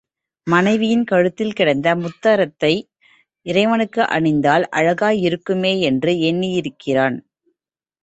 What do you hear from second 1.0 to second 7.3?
கழுத்தில் கிடந்த முத்தாரத்தை இறைவனுக்கு அணிந்தால் அழகாயிருக்குமே என்று எண்ணியிருக்கிறான்.